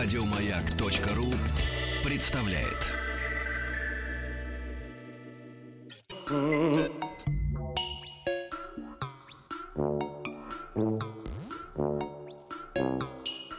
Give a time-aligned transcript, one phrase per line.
[0.00, 1.26] Радиомаяк.ру
[2.04, 2.86] представляет.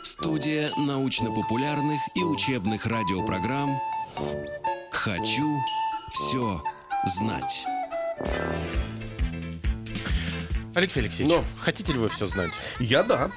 [0.02, 3.78] Студия научно-популярных и учебных радиопрограмм
[4.94, 5.60] «Хочу
[6.10, 6.64] все
[7.18, 7.66] знать».
[10.74, 11.44] Алексей Алексеевич, Но.
[11.60, 12.54] хотите ли вы все знать?
[12.80, 13.30] Я да.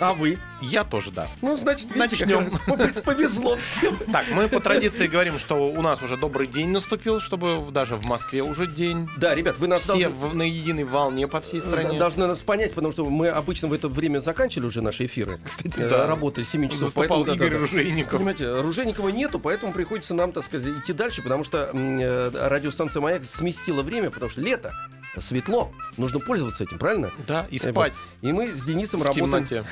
[0.00, 0.38] А вы?
[0.62, 1.28] Я тоже да.
[1.42, 2.50] Ну, значит, видите, Начнем.
[2.78, 3.96] как повезло всем.
[4.12, 8.06] Так, мы по традиции говорим, что у нас уже добрый день наступил, чтобы даже в
[8.06, 9.08] Москве уже день.
[9.18, 11.98] Да, ребят, вы нас Все должны, на единой волне по всей стране.
[11.98, 15.38] должны нас понять, потому что мы обычно в это время заканчивали уже наши эфиры.
[15.44, 16.06] Кстати, Э, да.
[16.06, 16.80] Работы 7 часов.
[16.80, 17.60] Заступал поэтому, Игорь да, да.
[17.60, 18.12] Ружейников.
[18.12, 23.24] Понимаете, Ружейникова нету, поэтому приходится нам, так сказать, идти дальше, потому что э, радиостанция «Маяк»
[23.24, 24.72] сместила время, потому что лето,
[25.18, 27.10] светло, нужно пользоваться этим, правильно?
[27.26, 27.94] Да, и Э, спать.
[28.22, 29.64] И мы с Денисом в работаем темноте.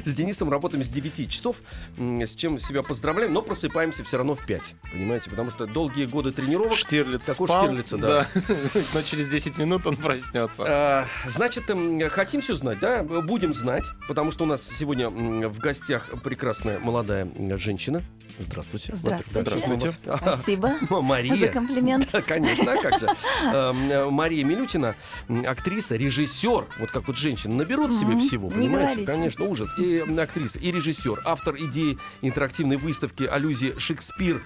[0.04, 1.62] С Денисом работаем с 9 часов,
[1.96, 4.62] с чем себя поздравляем, но просыпаемся все равно в 5.
[4.92, 6.74] Понимаете, потому что долгие годы тренировок.
[6.76, 8.26] Штирлиц Как у спал, Штирлица, да.
[8.94, 10.64] Но через 10 минут он проснется.
[10.66, 13.02] А, значит, м, хотим все знать, да?
[13.02, 18.02] Будем знать, потому что у нас сегодня в гостях прекрасная молодая женщина.
[18.38, 18.94] Здравствуйте.
[18.94, 19.40] Здравствуйте.
[19.40, 19.92] Здравствуйте.
[20.18, 21.34] Спасибо Мария.
[21.36, 22.06] за комплимент.
[22.12, 23.06] Да, конечно, а как же.
[23.44, 28.48] Эм, э, Мария Милютина, м, актриса, режиссер, вот как вот женщины наберут себе Мгм, всего,
[28.48, 29.04] понимаете?
[29.04, 29.68] Конечно, ужас.
[29.78, 34.42] И актриса, и режиссер, автор идеи интерактивной выставки аллюзии Шекспир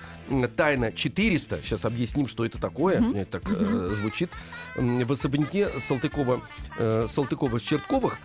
[0.57, 1.61] Тайна 400.
[1.63, 3.03] Сейчас объясним, что это такое.
[3.15, 4.31] Это так э, звучит.
[4.77, 6.41] В особняке Салтыкова,
[6.79, 8.19] э, Салтыкова с Чертковых.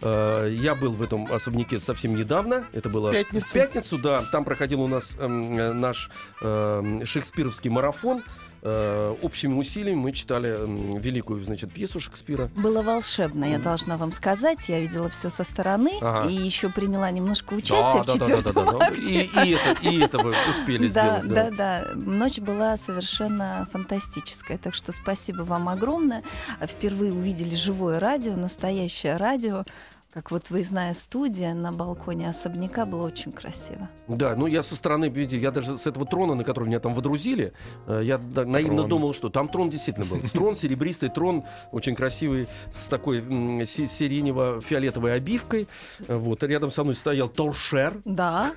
[0.00, 2.66] Э, Я был в этом особняке совсем недавно.
[2.72, 3.46] Это было Пятницу.
[3.46, 4.22] в пятницу, да.
[4.32, 6.10] Там проходил у нас э, наш
[6.42, 8.22] эм, шекспировский марафон.
[8.64, 10.56] Э, Общими усилиями мы читали
[10.98, 12.48] великую, значит, пьесу Шекспира.
[12.56, 14.68] Было волшебно, я должна вам сказать.
[14.68, 16.28] Я видела все со стороны Ага.
[16.28, 18.86] и еще приняла немножко участие в да, да, да, четвертом да, да.
[18.86, 19.02] акте.
[19.02, 21.34] И, и это, и это вы успели Да, сделать.
[21.34, 21.84] да, да.
[21.96, 24.58] Ночь была совершенно фантастическая.
[24.58, 26.22] Так что спасибо вам огромное.
[26.60, 29.64] Впервые увидели живое радио, настоящее радио.
[30.14, 33.88] Как вот выездная студия на балконе особняка было очень красиво.
[34.08, 36.92] Да, ну я со стороны, видите, я даже с этого трона, на который меня там
[36.92, 37.54] водрузили,
[37.86, 38.90] э, я да, наивно Трон.
[38.90, 40.20] думал, что там трон действительно был.
[40.30, 45.66] Трон, серебристый трон, очень красивый, с такой сиренево-фиолетовой обивкой.
[46.08, 48.00] Вот, и рядом со мной стоял торшер.
[48.04, 48.52] Да.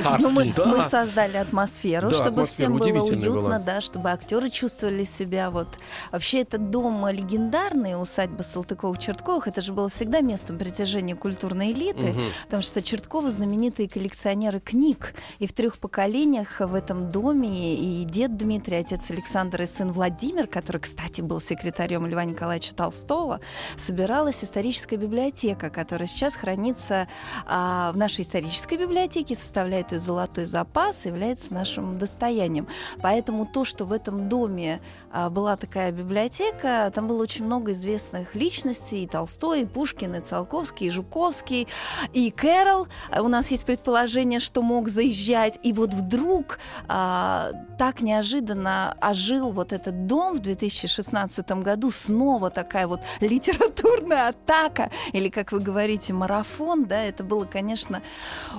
[0.00, 0.20] Царский.
[0.30, 0.66] Ну, мы, Да.
[0.66, 3.58] мы создали атмосферу, Да, чтобы атмосфера всем было уютно, была.
[3.58, 5.66] да, чтобы актеры чувствовали себя вот.
[6.12, 12.22] Вообще этот дом легендарный, усадьба Салтыковых-Чертковых, это же было всегда местом притяжения культурной элиты, Мгм.
[12.44, 18.36] потому что Чертковы знаменитые коллекционеры книг, и в трех поколениях в этом доме и дед
[18.36, 23.40] Дмитрий, отец Александр и сын Владимир, который, кстати, был секретарем Льва Николаевича Толстого,
[23.76, 27.08] собиралась историческая библиотека, которая сейчас хранится
[27.46, 32.66] а, в нашей исторической библиотеке, составляет ее золотой запас, является нашим достоянием.
[33.02, 34.80] Поэтому то, что в этом доме
[35.12, 40.20] а, была такая библиотека, там было очень много известных личностей, и Толстой, и Пушкин, и
[40.20, 41.68] Циолковский, и Жуковский,
[42.12, 42.88] и Кэрол.
[43.10, 45.58] А У нас есть предположение, что мог заезжать.
[45.62, 46.58] И вот вдруг
[46.88, 51.90] а, так неожиданно ожил вот этот дом в 2016 году.
[51.90, 58.02] Снова такая вот литературная атака, или, как вы говорите, марафон, да, это было, конечно,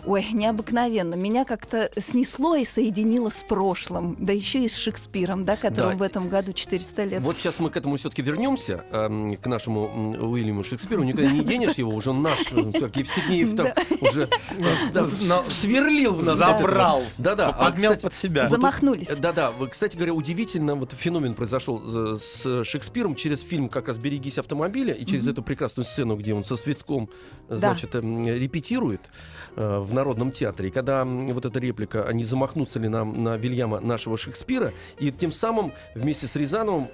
[0.06, 1.16] ой, необыкновенно.
[1.16, 5.98] Меня как-то снесло и соединило с прошлым, да еще и с Шекспиром, да, которому Да.
[5.98, 7.22] в этом году 400 лет.
[7.22, 11.03] Вот сейчас мы к этому все-таки вернемся, эм, к нашему Уильяму Шекспиру.
[11.03, 13.68] Никогда не денешь его, уже он наш, э, как Евстигнеев там
[14.02, 15.04] уже э,
[15.50, 16.38] сверлил в нас.
[16.38, 17.04] Забрал.
[17.18, 17.50] Да-да.
[17.50, 18.48] а, Подмял под себя.
[18.48, 19.09] Замахнулись.
[19.09, 23.98] Э, Да-да, вы, кстати говоря, удивительно, вот феномен произошел с Шекспиром через фильм как раз
[23.98, 27.10] «Берегись автомобиля» и через эту прекрасную сцену, где он со Светком,
[27.50, 27.58] Да.
[27.58, 29.10] значит, эм, репетирует
[29.56, 30.70] в Народном театре.
[30.70, 35.31] И когда вот эта реплика, они замахнутся ли нам на Вильяма нашего Шекспира, и тем
[35.31, 36.88] самым вместе с Рязановым,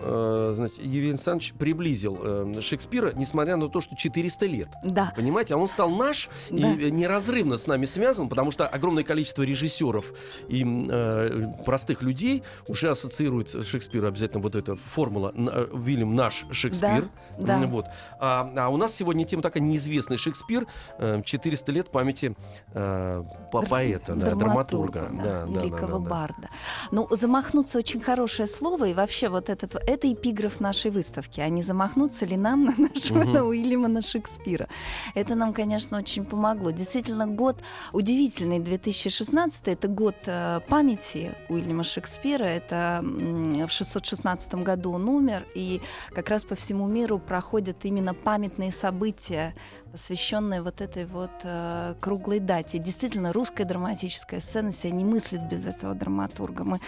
[0.56, 4.70] значит, Евгений Александрович приблизил Шекспира, несмотря на то, что 400 лет.
[4.84, 5.14] Да.
[5.18, 6.68] Понимаете, а он стал наш и Да.
[6.70, 10.14] э, неразрывно с нами связан, потому что огромное количество режиссеров
[10.48, 17.10] и э, простых людей уже ассоциируют Шекспира обязательно вот эта формула э, Вильям наш Шекспир.
[17.40, 17.68] Да, да.
[17.68, 17.86] Вот.
[18.20, 20.68] А, а у нас сегодня тема такая неизвестный Шекспир,
[21.00, 22.36] э, 400 лет памяти
[22.74, 25.10] э, по- Др- поэта, да, драматурга.
[25.12, 26.10] да, Да, да, великого да, да, да.
[26.10, 26.50] барда.
[26.92, 31.40] Ну, замахнуться очень хорошее слово, и вообще вот этот, это эпиграф нашей выставки.
[31.40, 33.32] А не замахнуться ли нам на нашего Мгм.
[33.34, 34.68] на Уильяма на Шекспира?
[35.16, 36.72] Это нам, конечно, очень помогло.
[36.72, 37.62] Действительно, год
[37.94, 42.46] удивительный 2016 это год э, памяти Уильяма Шекспира.
[42.46, 48.72] Это в 616 году он умер, и как раз по всему миру проходят именно памятные
[48.72, 49.54] события
[49.92, 52.78] посвященная вот этой вот э, круглой дате.
[52.78, 56.64] Действительно, русская драматическая сцена себя не мыслит без этого драматурга.
[56.64, 56.80] Мы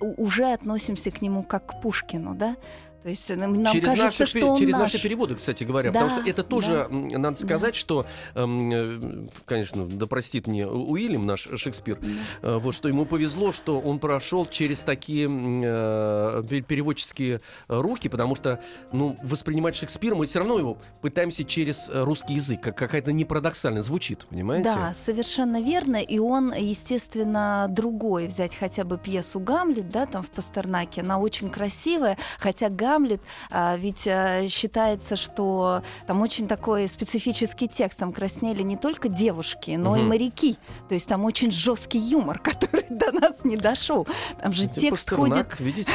[0.00, 2.56] уже относимся к нему как к Пушкину, да?
[3.02, 4.92] То есть э, нам через кажется, наши, что он Через наш.
[4.92, 5.90] наши переводы, кстати говоря.
[5.90, 7.78] Да, потому что это тоже, да, надо сказать, да.
[7.78, 12.08] что, эм, конечно, да простит мне Уильям, наш Шекспир, да.
[12.42, 18.60] Э, вот, что ему повезло, что он прошел через такие э, переводческие руки, потому что,
[18.92, 24.26] ну, воспринимать Шекспира мы все равно его пытаемся через русский язык, как какая-то непарадоксально звучит,
[24.26, 24.64] понимаете?
[24.64, 25.96] Да, совершенно верно.
[25.96, 28.26] И он, естественно, другой.
[28.26, 33.22] Взять хотя бы пьесу «Гамлет», да, там в Пастернаке, она очень красивая, хотя Гамлет Гамлет,
[33.50, 37.98] а, ведь а, считается, что там очень такой специфический текст.
[37.98, 40.00] Там краснели не только девушки, но угу.
[40.00, 40.58] и моряки.
[40.88, 44.06] То есть там очень жесткий юмор, который до нас не дошел.
[44.42, 45.46] Там же Видите, текст ходит.
[45.58, 45.90] Видите?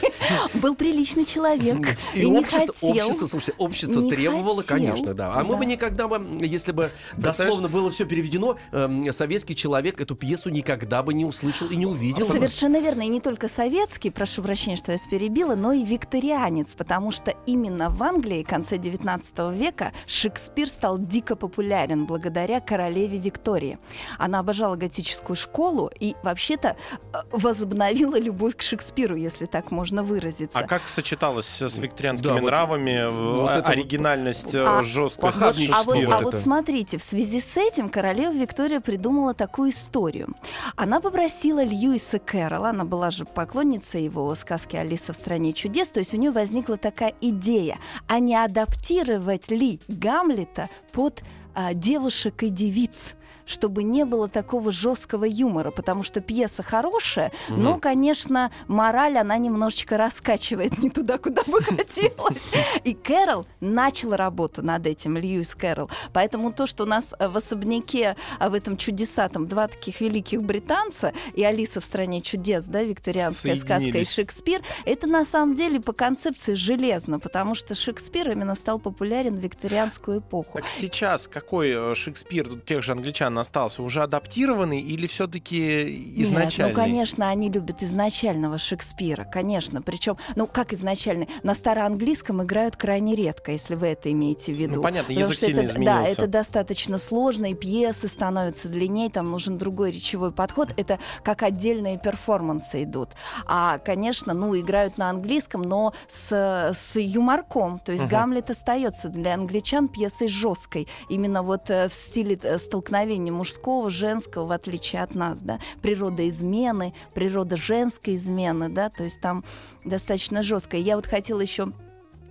[0.54, 1.96] Был приличный человек.
[2.14, 3.06] И, и общество, не хотел.
[3.06, 4.76] Общество, слушайте, общество не требовало, хотел.
[4.76, 5.32] конечно, да.
[5.32, 5.44] А да.
[5.44, 10.50] мы бы никогда бы, если бы дословно было все переведено, э, советский человек эту пьесу
[10.50, 12.26] никогда бы не услышал и не увидел.
[12.26, 13.02] Совершенно верно.
[13.02, 17.34] И не только советский, прошу прощения, что я перебила, но и викторианский вегетарианец, потому что
[17.46, 23.78] именно в Англии в конце XIX века Шекспир стал дико популярен благодаря королеве Виктории.
[24.18, 26.76] Она обожала готическую школу и вообще-то
[27.12, 30.58] э, возобновила любовь к Шекспиру, если так можно выразиться.
[30.58, 35.82] А как сочеталось с викторианскими да, нравами вот, вот оригинальность, вот, а, жесткость а, а,
[35.84, 40.28] вот, а вот смотрите, в связи с этим королева Виктория придумала такую историю.
[40.76, 46.00] Она попросила Льюиса Кэрролла, она была же поклонницей его сказки «Алиса в стране чудес», то
[46.00, 51.22] есть у нее возникла такая идея, а не адаптировать ли Гамлета под
[51.54, 53.14] а, девушек и девиц?
[53.46, 57.60] Чтобы не было такого жесткого юмора, потому что пьеса хорошая, угу.
[57.60, 62.42] но, конечно, мораль она немножечко раскачивает не туда, куда бы хотелось.
[62.84, 65.90] И Кэрол начал работу над этим, Льюис Кэрол.
[66.12, 70.42] Поэтому то, что у нас в особняке а в этом чудеса там два таких великих
[70.42, 75.80] британца и Алиса в стране чудес, да, викторианская сказка и Шекспир, это на самом деле
[75.80, 80.58] по концепции железно, потому что Шекспир именно стал популярен в викторианскую эпоху.
[80.58, 83.82] Так сейчас какой э, Шекспир, тут тех же англичан он остался?
[83.82, 86.70] Уже адаптированный или все-таки изначальный?
[86.70, 89.82] Нет, ну, конечно, они любят изначального Шекспира, конечно.
[89.82, 91.28] Причем, ну, как изначальный?
[91.42, 94.76] На староанглийском играют крайне редко, если вы это имеете в виду.
[94.76, 96.04] Ну, понятно, язык сильно это, изменился.
[96.04, 100.72] Да, это достаточно сложно, и пьесы становятся длиннее, там нужен другой речевой подход.
[100.76, 103.10] Это как отдельные перформансы идут.
[103.46, 107.80] А, конечно, ну, играют на английском, но с, с юморком.
[107.80, 108.10] То есть угу.
[108.10, 110.86] Гамлет остается для англичан пьесой жесткой.
[111.08, 115.58] Именно вот э, в стиле э, столкновения отношения мужского, женского, в отличие от нас, да,
[115.82, 119.44] природа измены, природа женской измены, да, то есть там
[119.84, 120.76] достаточно жестко.
[120.76, 121.72] Я вот хотела еще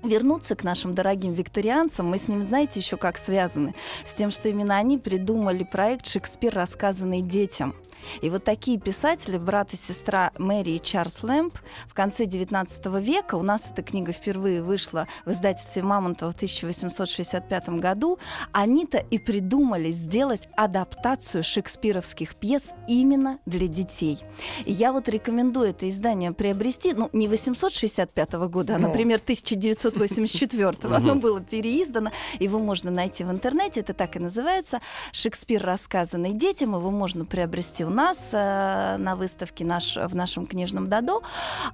[0.04, 2.08] вернуться к нашим дорогим викторианцам.
[2.08, 3.74] Мы с ним, знаете, еще как связаны?
[4.06, 7.74] С тем, что именно они придумали проект «Шекспир, рассказанный детям».
[8.22, 11.58] И вот такие писатели, брат и сестра Мэри и Чарльз Лэмп,
[11.88, 17.70] в конце XIX века, у нас эта книга впервые вышла в издательстве Мамонтова в 1865
[17.70, 18.20] году,
[18.52, 24.20] они-то и придумали сделать адаптацию шекспировских пьес именно для детей.
[24.66, 28.88] И я вот рекомендую это издание приобрести, ну, не 865 года, а, ну.
[28.88, 30.96] например, 1984.
[30.96, 34.80] Оно было переиздано, его можно найти в интернете, это так и называется
[35.12, 40.90] «Шекспир, рассказанный детям», его можно приобрести у нас э, на выставке наш, в нашем книжном
[40.90, 41.22] Дадо.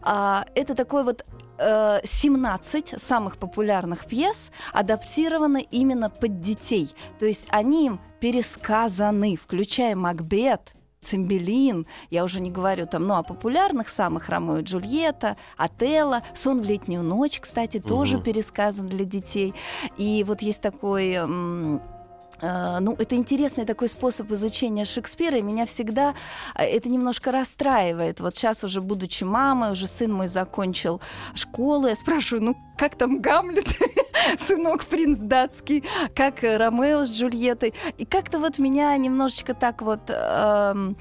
[0.05, 1.25] Э, это такой вот
[1.59, 6.93] 17 э, самых популярных пьес адаптированы именно под детей.
[7.19, 13.23] То есть они им пересказаны, включая Макбет, Цимбелин, я уже не говорю там, ну, о
[13.23, 17.87] популярных самых Ромео и Джульетта, Отелло, Сон в летнюю ночь, кстати, угу.
[17.87, 19.53] тоже пересказан для детей.
[19.97, 21.17] И вот есть такой
[22.41, 26.13] ну, это интересный такой способ изучения Шекспира, и меня всегда
[26.55, 28.19] э, это немножко расстраивает.
[28.19, 31.01] Вот сейчас уже, будучи мамой, уже сын мой закончил
[31.35, 33.67] школу, я спрашиваю, ну, как там Гамлет,
[34.39, 35.83] сынок принц датский,
[36.15, 37.73] как Ромео с Джульеттой.
[37.97, 40.93] И как-то вот меня немножечко так вот э,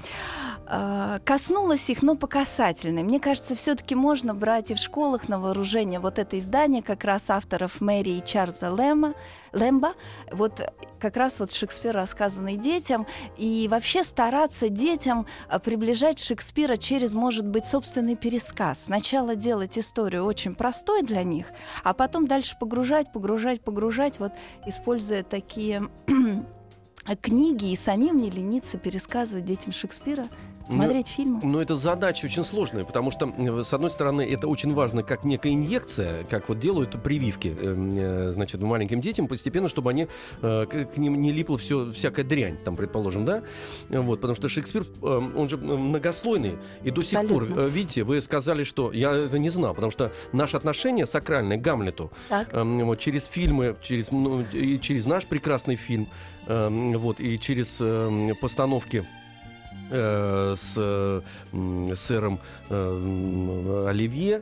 [0.67, 3.03] э, коснулось их, но по касательной.
[3.03, 7.29] Мне кажется, все-таки можно брать и в школах на вооружение вот это издание как раз
[7.29, 9.13] авторов Мэри и Чарльза Лэма,
[9.53, 9.93] Лэмбо,
[10.31, 10.61] вот
[10.99, 17.47] как раз вот Шекспир, рассказанный детям, и вообще стараться детям а, приближать Шекспира через, может
[17.47, 18.79] быть, собственный пересказ.
[18.85, 21.47] Сначала делать историю очень простой для них,
[21.83, 24.33] а потом дальше погружать, погружать, погружать, вот
[24.65, 25.89] используя такие
[27.21, 30.25] книги и самим не лениться пересказывать детям Шекспира
[30.69, 31.39] смотреть ну, фильмы.
[31.43, 33.33] Но это задача очень сложная, потому что,
[33.63, 38.31] с одной стороны, это очень важно как некая инъекция, как вот делают прививки, эм, э,
[38.31, 40.07] значит, маленьким детям постепенно, чтобы они,
[40.41, 43.43] э, к ним не липла все, всякая дрянь, там, предположим, да?
[43.89, 48.21] Вот, потому что Шекспир, эм, он же многослойный, и до сих пор, э, видите, вы
[48.21, 52.53] сказали, что я это не знал, потому что наше отношение сакральное к Гамлету, так.
[52.53, 56.07] Эм, вот, через фильмы, через, ну, и через наш прекрасный фильм,
[56.47, 57.79] вот, и через
[58.39, 59.05] постановки
[59.89, 61.21] э, с э,
[61.95, 64.41] сэром э, Оливье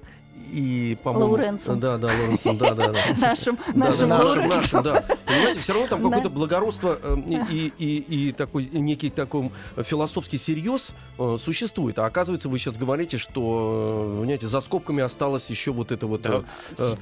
[0.52, 1.32] и, по-моему...
[1.32, 1.80] Лоуренсом.
[1.80, 3.00] Да, да, Лоуренсом, да, да, да.
[3.18, 5.04] Нашим, нашим нашим, да.
[5.26, 10.90] Понимаете, все равно там какое-то благородство э, и, и, и такой некий такой философский серьез
[11.20, 12.00] э, существует.
[12.00, 16.26] А оказывается, вы сейчас говорите, что, э, понимаете, за скобками осталось еще вот это вот...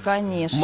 [0.04, 0.58] Конечно.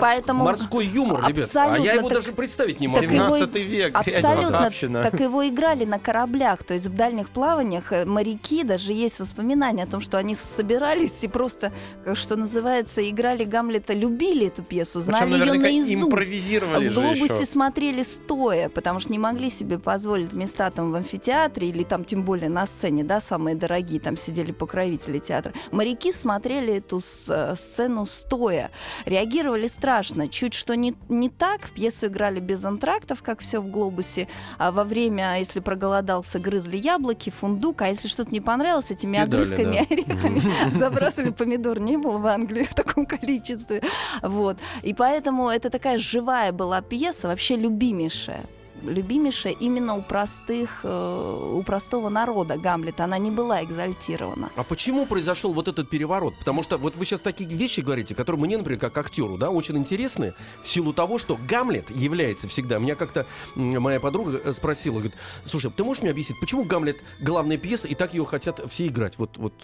[0.00, 0.44] поэтому...
[0.44, 1.50] Морской юмор, ребят.
[1.54, 3.00] А я его даже представить не могу.
[3.00, 3.94] 17 век.
[3.94, 4.70] Абсолютно.
[5.02, 6.64] Так его играли на кораблях.
[6.64, 11.28] То есть в дальних плаваниях моряки, даже есть воспоминания о том, что они собирались и
[11.28, 11.72] просто
[12.14, 16.02] что называется, играли Гамлета, любили эту пьесу, знали ее наизусть.
[16.02, 21.68] импровизировали В глобусе смотрели стоя, потому что не могли себе позволить места там в амфитеатре
[21.68, 25.52] или там тем более на сцене, да, самые дорогие, там сидели покровители театра.
[25.70, 28.70] Моряки смотрели эту э, сцену стоя,
[29.04, 30.28] реагировали страшно.
[30.28, 34.84] Чуть что не, не так, пьесу играли без антрактов, как все в глобусе, а во
[34.84, 40.42] время, если проголодался, грызли яблоки, фундук, а если что-то не понравилось, этими огрызками, орехами
[40.74, 43.82] забрасывали помидоры помидор не был в Англии в таком количестве.
[44.22, 44.56] Вот.
[44.82, 48.44] И поэтому это такая живая была пьеса, вообще любимейшая
[48.84, 53.04] любимейшая именно у простых, э, у простого народа Гамлета.
[53.04, 54.50] Она не была экзальтирована.
[54.56, 56.34] А почему произошел вот этот переворот?
[56.38, 59.76] Потому что вот вы сейчас такие вещи говорите, которые мне, например, как актеру, да, очень
[59.76, 62.78] интересны в силу того, что Гамлет является всегда.
[62.78, 67.58] Меня как-то моя подруга э, спросила, говорит, слушай, ты можешь мне объяснить, почему Гамлет главная
[67.58, 69.54] пьеса и так ее хотят все играть, вот, вот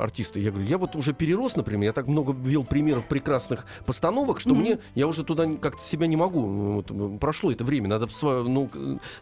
[0.00, 0.40] артисты?
[0.40, 4.50] Я говорю, я вот уже перерос, например, я так много вел примеров прекрасных постановок, что
[4.50, 4.54] mm-hmm.
[4.54, 6.40] мне, я уже туда как-то себя не могу.
[6.42, 8.67] Вот, прошло это время, надо в свое, ну,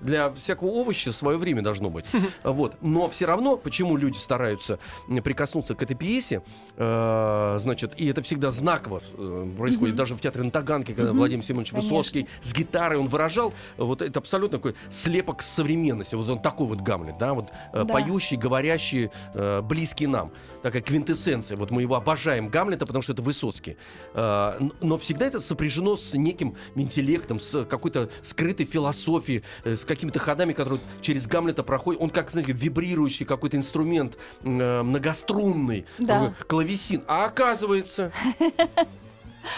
[0.01, 2.07] для всякого овоща свое время должно быть.
[2.43, 2.77] Вот.
[2.81, 4.79] Но все равно, почему люди стараются
[5.23, 6.43] прикоснуться к этой пьесе,
[6.77, 11.45] э, значит, и это всегда знаково э, происходит, даже в театре на Таганке, когда Владимир
[11.45, 16.15] Семенович Высоцкий с гитарой он выражал, вот это абсолютно такой слепок современности.
[16.15, 17.85] Вот он такой вот Гамлет, да, вот э, да.
[17.85, 20.33] поющий, говорящий, э, близкий нам.
[20.63, 21.57] Такая квинтэссенция.
[21.57, 23.77] Вот мы его обожаем Гамлета, потому что это Высоцкий.
[24.15, 30.19] Э, но всегда это сопряжено с неким интеллектом, с какой-то скрытой философией, Э, с какими-то
[30.19, 32.01] ходами, которые через Гамлета проходят.
[32.03, 36.35] Он как, знаете, вибрирующий какой-то инструмент, э, многострунный, да.
[36.47, 37.03] клавесин.
[37.07, 38.13] А оказывается...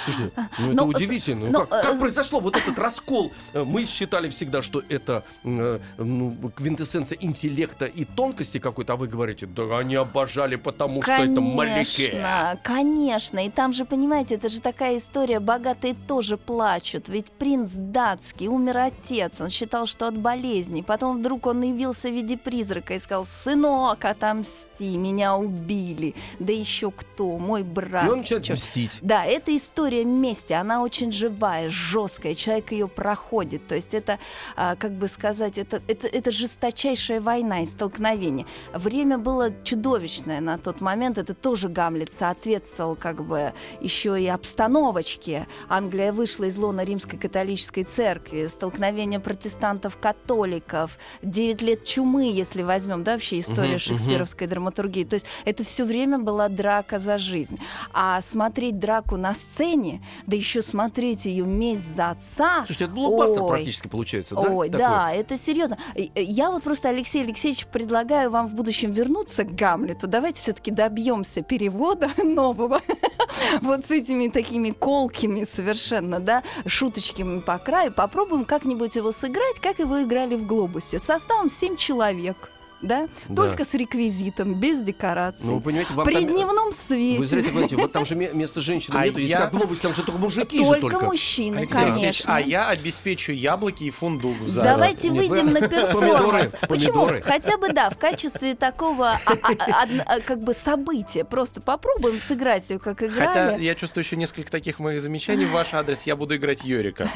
[0.04, 1.50] Слушайте, ну но, это удивительно.
[1.50, 3.32] Но, как, как э, произошло вот этот раскол?
[3.52, 9.08] Э, мы считали всегда, что это э, ну, квинтэссенция интеллекта и тонкости какой-то, а вы
[9.08, 12.08] говорите, да они обожали, потому конечно, что это маляки.
[12.08, 13.46] Конечно, конечно.
[13.46, 17.08] И там же, понимаете, это же такая история, богатые тоже плачут.
[17.08, 20.82] Ведь принц датский, умер отец, он считал, что от болезни.
[20.82, 26.14] Потом вдруг он явился в виде призрака и сказал, сынок, отомсти, меня убили.
[26.38, 27.38] Да еще кто?
[27.38, 28.06] Мой брат.
[28.06, 28.98] И он начинает мстить.
[29.00, 33.68] Да, это история история мести, она очень живая, жесткая, человек ее проходит.
[33.68, 34.18] То есть это,
[34.56, 38.44] а, как бы сказать, это, это, это жесточайшая война и столкновение.
[38.74, 45.46] Время было чудовищное на тот момент, это тоже Гамлет соответствовал как бы еще и обстановочке.
[45.68, 53.12] Англия вышла из лона римской католической церкви, столкновение протестантов-католиков, 9 лет чумы, если возьмем, да,
[53.12, 54.50] вообще история uh-huh, шекспировской uh-huh.
[54.50, 55.04] драматургии.
[55.04, 57.60] То есть это все время была драка за жизнь.
[57.92, 62.64] А смотреть драку на сцене сцене, да еще смотреть ее месть за отца.
[62.66, 64.40] Слушайте, это блокбастер ой, практически получается, да?
[64.40, 64.86] Ой, такой?
[64.86, 65.78] да, это серьезно.
[65.94, 70.06] Э, я вот просто, Алексей Алексеевич, предлагаю вам в будущем вернуться к Гамлету.
[70.06, 72.80] Давайте все-таки добьемся перевода нового.
[73.62, 77.92] вот с этими такими колкими совершенно, да, шуточками по краю.
[77.92, 80.98] Попробуем как-нибудь его сыграть, как его играли в «Глобусе».
[80.98, 82.50] Составом 7 человек.
[82.80, 83.08] Да?
[83.28, 83.34] Да.
[83.42, 85.46] Только с реквизитом, без декораций.
[85.46, 87.18] Ну, вы понимаете, вам При там- дневном свете.
[87.18, 89.56] Вы зря говорите, вот там же ме- место женщины А нету, если я- как в
[89.58, 91.04] глобусе, там же только мужики же только, только.
[91.06, 92.36] мужчины, Алексей Алексеевич, конечно.
[92.36, 94.68] а я обеспечу яблоки и фундук в зале.
[94.70, 96.52] Давайте Нет, выйдем вы- на перформанс.
[96.68, 96.92] Почему?
[97.06, 97.22] помидоры.
[97.22, 101.24] Хотя бы да, в качестве такого а, а, а, как бы события.
[101.24, 103.10] Просто попробуем сыграть ее, как Хотя
[103.48, 103.64] играли.
[103.64, 106.02] я чувствую еще несколько таких моих замечаний в ваш адрес.
[106.02, 107.08] Я буду играть Йорика.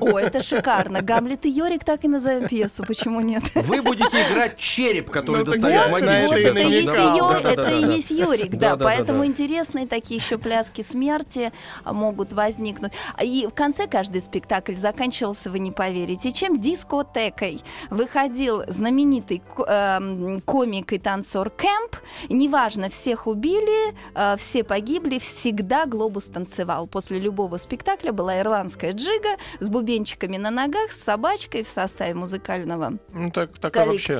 [0.00, 1.02] О, это шикарно.
[1.02, 3.42] Гамлет и Йорик так и назовем пьесу, почему нет?
[3.54, 8.56] Вы будете играть череп, который Ну, достает вот, это и есть это и есть Юрик,
[8.56, 11.52] да, поэтому интересные такие еще пляски смерти
[11.84, 12.92] а, могут возникнуть.
[13.22, 17.62] И в конце каждый спектакль заканчивался, вы не поверите, чем дискотекой.
[17.90, 21.96] Выходил знаменитый эм, комик и танцор Кэмп,
[22.28, 26.86] неважно, всех убили, э, все погибли, всегда глобус танцевал.
[26.86, 32.98] После любого спектакля была ирландская джига с бубенчиками на ногах, с собачкой в составе музыкального
[33.12, 34.14] Ну так, так а вообще.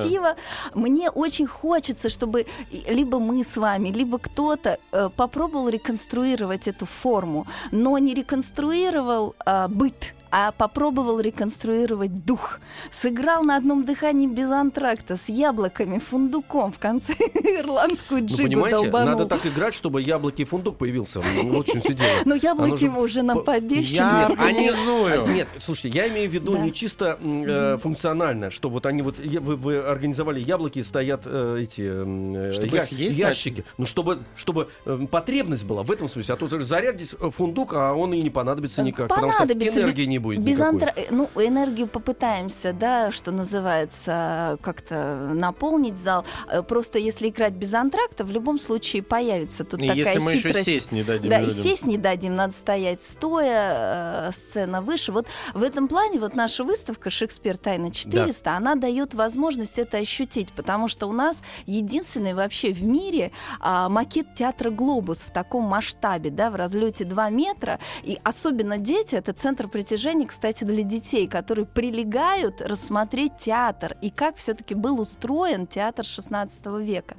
[0.73, 2.45] Мне очень хочется, чтобы
[2.87, 9.67] либо мы с вами, либо кто-то э, попробовал реконструировать эту форму, но не реконструировал а,
[9.67, 12.59] быт, а попробовал реконструировать дух.
[12.91, 17.13] Сыграл на одном дыхании без антракта, с яблоками, фундуком в конце
[17.59, 19.09] ирландскую Ну, джигу понимаете, долбанул.
[19.19, 21.21] надо так играть, чтобы яблоки и фундук появился.
[21.43, 22.09] Ну, Вот в чем все дело.
[22.25, 23.95] Но Оно яблоки мы уже нам по- пообещали.
[23.95, 25.27] Я организую.
[25.27, 29.77] Нет, слушайте, я имею в виду не чисто э, функционально, что вот они вот вы,
[29.77, 33.65] организовали яблоки, стоят э, эти э, ящики.
[33.77, 34.69] Ну чтобы чтобы
[35.11, 39.09] потребность была в этом смысле, а то зарядить фундук, а он и не понадобится никак,
[39.09, 40.79] потому что энергии не будет Без никакой.
[40.79, 46.25] антра- Ну, энергию попытаемся, да, что называется, как-то наполнить зал.
[46.49, 50.31] Э, Просто если играть без антракта, в любом случае появится тут И такая если мы
[50.33, 50.65] еще хитрость.
[50.65, 51.63] сесть не дадим Да, и людям.
[51.63, 55.11] сесть не дадим, надо стоять стоя, э, сцена выше.
[55.11, 57.57] Вот в этом плане вот наша выставка «Шекспир.
[57.57, 63.31] Тайна 400», она дает возможность это ощутить, потому что у нас единственный вообще в мире
[63.59, 67.79] а, макет театра «Глобус» в таком масштабе, да, в разлете 2 метра.
[68.03, 74.37] И особенно дети— это центр притяжения, кстати, для детей, которые прилегают рассмотреть театр и как
[74.37, 77.15] все-таки был устроен театр 16 века.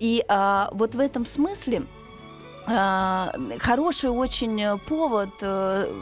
[0.00, 1.82] И а, вот в этом смысле
[2.64, 5.92] хороший очень повод э,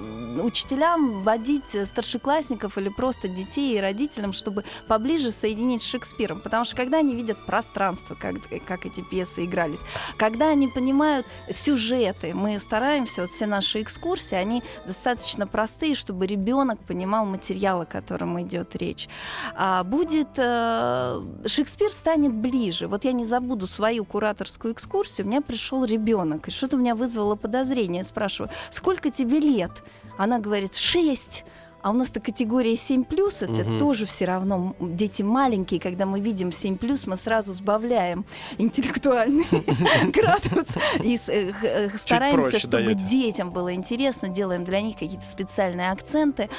[0.43, 6.40] учителям водить старшеклассников или просто детей и родителям, чтобы поближе соединить с Шекспиром.
[6.40, 8.37] Потому что когда они видят пространство, как,
[8.67, 9.81] как эти пьесы игрались,
[10.17, 16.79] когда они понимают сюжеты, мы стараемся, вот все наши экскурсии, они достаточно простые, чтобы ребенок
[16.81, 19.09] понимал материал, о котором идет речь.
[19.55, 22.87] А, будет э, Шекспир станет ближе.
[22.87, 25.26] Вот я не забуду свою кураторскую экскурсию.
[25.26, 28.04] У меня пришел ребенок, что-то у меня вызвало подозрение.
[28.04, 29.71] Спрашиваю, сколько тебе лет?
[30.19, 31.45] Она говорит, шесть.
[31.82, 33.78] А у нас-то категория 7 плюс, это Мгм.
[33.78, 38.24] тоже все равно дети маленькие, когда мы видим 7 плюс, мы сразу сбавляем
[38.59, 39.46] интеллектуальный
[40.12, 40.66] градус
[41.02, 46.50] и э, э, стараемся, чтобы детям было интересно, делаем для них какие-то специальные акценты.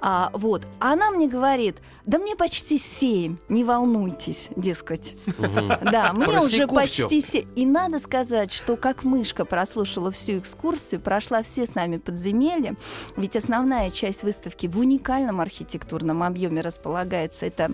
[0.00, 0.66] А, вот.
[0.78, 1.76] А она мне говорит,
[2.06, 5.16] да мне почти 7, не волнуйтесь, дескать.
[5.90, 7.40] Да, мне уже почти се...
[7.56, 12.76] И надо сказать, что как мышка прослушала всю экскурсию, прошла все с нами подземелья,
[13.16, 17.46] ведь основная часть выставки в уникальном архитектурном объеме располагается.
[17.46, 17.70] Это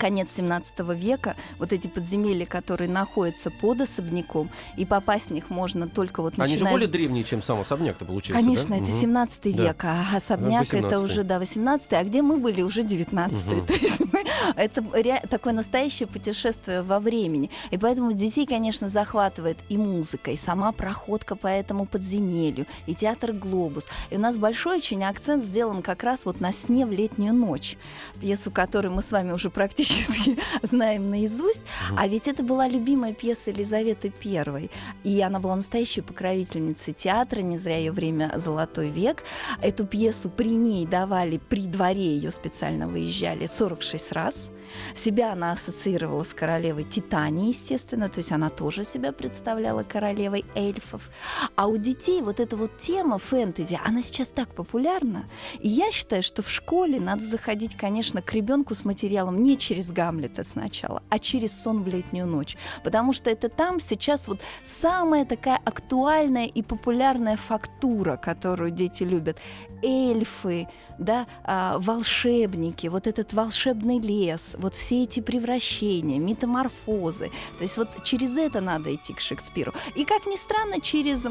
[0.00, 5.86] конец 17 века, вот эти подземелья, которые находятся под особняком, и попасть в них можно
[5.88, 8.82] только вот Они же начиная более древние, чем сам особняк-то получается, Конечно, да?
[8.82, 9.00] это Мгм.
[9.00, 9.62] 17 Да.
[9.64, 11.04] век, а особняк это 18-й.
[11.04, 13.66] уже, да, 18 а где мы были уже 19 Мгм.
[13.66, 14.24] То есть мы-
[14.56, 17.50] это ре- такое настоящее путешествие во времени.
[17.70, 23.32] И поэтому детей, конечно, захватывает и музыка, и сама проходка по этому подземелью, и театр
[23.32, 23.86] «Глобус».
[24.08, 27.76] И у нас большой очень акцент сделан как раз вот на «Сне в летнюю ночь»,
[28.20, 29.89] пьесу, которую мы с вами уже практически
[30.62, 31.62] знаем наизусть.
[31.96, 34.70] А ведь это была любимая пьеса Елизаветы I.
[35.04, 39.24] И она была настоящей покровительницей театра, не зря ее время «Золотой век».
[39.62, 44.50] Эту пьесу при ней давали, при дворе ее специально выезжали 46 раз.
[44.96, 51.10] Себя она ассоциировала с королевой Титани, естественно, то есть она тоже себя представляла королевой эльфов.
[51.56, 55.24] А у детей вот эта вот тема фэнтези, она сейчас так популярна.
[55.58, 59.90] И я считаю, что в школе надо заходить, конечно, к ребенку с материалом не через
[59.90, 62.56] Гамлета сначала, а через сон в летнюю ночь.
[62.84, 69.38] Потому что это там сейчас вот самая такая актуальная и популярная фактура, которую дети любят.
[69.82, 77.30] Эльфы, да, а, волшебники, вот этот волшебный лес, вот все эти превращения, метаморфозы.
[77.58, 79.72] То есть вот через это надо идти к Шекспиру.
[79.94, 81.26] И, как ни странно, через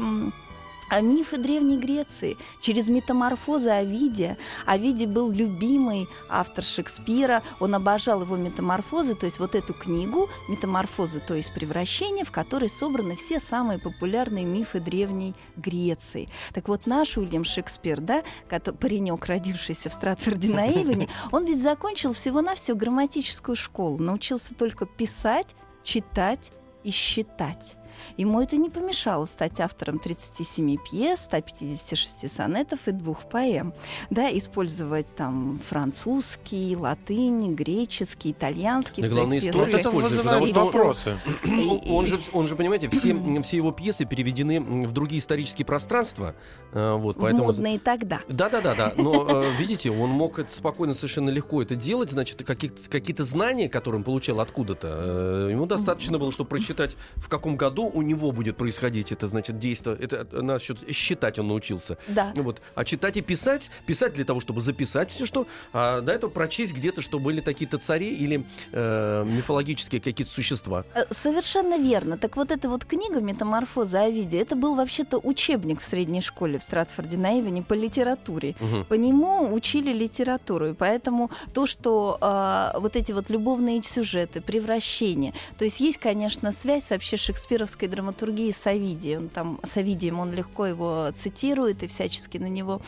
[0.90, 4.36] а мифы Древней Греции через метаморфозы Овидия.
[4.66, 11.20] Овидий был любимый автор Шекспира, он обожал его метаморфозы, то есть вот эту книгу «Метаморфозы»,
[11.20, 16.28] то есть превращение, в которой собраны все самые популярные мифы Древней Греции.
[16.52, 22.12] Так вот, наш Уильям Шекспир, да, паренек, родившийся в Стратфорде на Эйвоне, он ведь закончил
[22.12, 26.50] всего-навсего грамматическую школу, научился только писать, читать
[26.82, 27.76] и считать.
[28.16, 33.72] Ему это не помешало стать автором 37 пьес, 156 сонетов и двух поэм.
[34.10, 39.02] Да, использовать там французский, латынь, греческий, итальянский.
[39.02, 41.16] Да, главное, историю это вызывает вопросы.
[41.90, 46.34] Он же, он же, понимаете, все, все его пьесы переведены в другие исторические пространства.
[46.72, 47.44] Э, вот, поэтому...
[47.44, 48.20] Модные тогда.
[48.28, 48.74] Да-да-да.
[48.74, 48.92] да.
[48.96, 52.10] Но, э, видите, он мог это спокойно, совершенно легко это делать.
[52.10, 57.56] Значит, какие-то знания, которые он получал откуда-то, э, ему достаточно было, чтобы прочитать, в каком
[57.56, 59.96] году у него будет происходить это, значит, действие.
[60.00, 61.98] Это насчет считать он научился.
[62.08, 62.32] Да.
[62.36, 62.60] Вот.
[62.74, 66.74] А читать и писать, писать для того, чтобы записать все, что, а до этого прочесть
[66.74, 70.84] где-то, что были какие-то цари или э, мифологические какие-то существа.
[70.94, 72.18] Э, совершенно верно.
[72.18, 76.62] Так вот эта вот книга «Метаморфоза Овидия», это был вообще-то учебник в средней школе в
[76.62, 78.54] Стратфорде на Иване по литературе.
[78.60, 78.84] Угу.
[78.84, 85.34] По нему учили литературу, и поэтому то, что э, вот эти вот любовные сюжеты, превращения,
[85.58, 89.28] то есть есть, конечно, связь вообще шекспировской классической драматургии с Овидием.
[89.28, 92.80] Там, с Овидием он легко его цитирует и всячески на него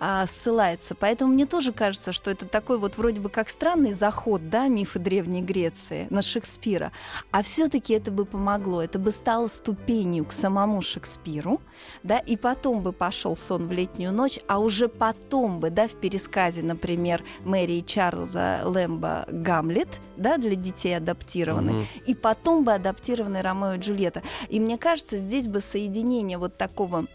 [0.00, 0.94] а, ссылается.
[0.94, 4.98] Поэтому мне тоже кажется, что это такой вот вроде бы как странный заход, да, мифы
[4.98, 6.92] Древней Греции на Шекспира.
[7.30, 11.60] А все-таки это бы помогло, это бы стало ступенью к самому Шекспиру,
[12.02, 15.92] да, и потом бы пошел сон в летнюю ночь, а уже потом бы, да, в
[15.92, 21.86] пересказе, например, Мэри и Чарльза Лэмбо «Гамлет», да, для детей адаптированный, угу.
[22.06, 24.22] и потом бы адаптированный Ромео и Джульетта.
[24.48, 27.06] И мне кажется, здесь бы соединение вот такого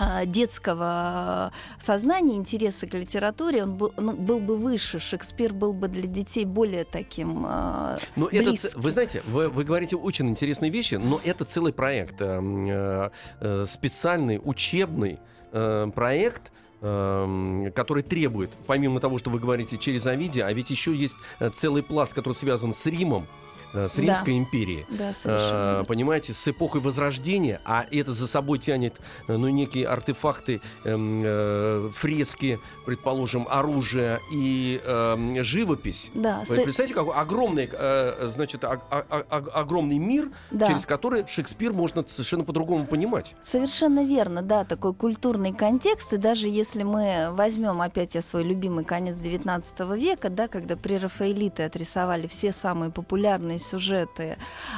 [0.00, 5.00] а, детского сознания, интереса к литературе, он был, ну, был бы выше.
[5.00, 9.96] Шекспир был бы для детей более таким э, но это, Вы знаете, вы, вы говорите
[9.96, 15.18] очень интересные вещи, но это целый проект, э, э, специальный, учебный
[15.50, 20.94] э, проект, эм, который требует, помимо того, что вы говорите через Овидия, а ведь еще
[20.94, 23.26] есть э, целый пласт, который связан с Римом,
[23.72, 24.38] с Римской да.
[24.38, 24.86] империи.
[24.90, 25.82] Да, совершенно.
[25.82, 28.94] Э, понимаете, с эпохой Возрождения, а это за собой тянет
[29.26, 36.10] э, ну, некие артефакты, эм, э, фрески, предположим, оружие и э, живопись.
[36.14, 40.68] Да, Вы представляете, какой огромный, э, значит, о, о, о, огромный мир, да.
[40.68, 43.34] через который Шекспир можно совершенно по-другому понимать.
[43.42, 48.84] Совершенно верно, да, такой культурный контекст, и даже если мы возьмем опять я свой любимый
[48.84, 54.36] конец XIX века, да, когда прерафаэлиты отрисовали все самые популярные популярные сюжеты